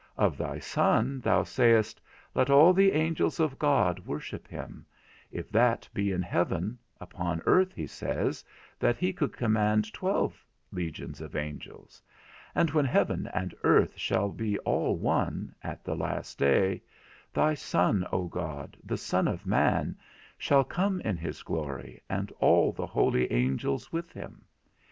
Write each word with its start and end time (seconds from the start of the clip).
Of 0.17 0.35
thy 0.35 0.57
Son, 0.57 1.19
thou 1.19 1.43
sayest, 1.43 2.01
Let 2.33 2.49
all 2.49 2.73
the 2.73 2.93
angels 2.93 3.39
of 3.39 3.59
God 3.59 3.99
worship 4.03 4.47
him; 4.47 4.83
if 5.31 5.51
that 5.51 5.87
be 5.93 6.11
in 6.11 6.23
heaven, 6.23 6.79
upon 6.99 7.39
earth 7.45 7.71
he 7.75 7.85
says, 7.85 8.43
that 8.79 8.97
he 8.97 9.13
could 9.13 9.31
command 9.37 9.93
twelve 9.93 10.43
legions 10.71 11.21
of 11.21 11.35
angels; 11.35 12.01
and 12.55 12.71
when 12.71 12.85
heaven 12.85 13.29
and 13.31 13.53
earth 13.61 13.95
shall 13.95 14.29
be 14.29 14.57
all 14.61 14.97
one, 14.97 15.53
at 15.63 15.83
the 15.83 15.95
last 15.95 16.39
day, 16.39 16.81
thy 17.31 17.53
Son, 17.53 18.03
O 18.11 18.23
God, 18.25 18.77
the 18.83 18.97
Son 18.97 19.27
of 19.27 19.45
man, 19.45 19.95
shall 20.35 20.63
come 20.63 20.99
in 21.01 21.15
his 21.15 21.43
glory, 21.43 22.01
and 22.09 22.31
all 22.39 22.71
the 22.71 22.87
holy 22.87 23.31
angels 23.31 23.91
with 23.91 24.11
him. 24.13 24.45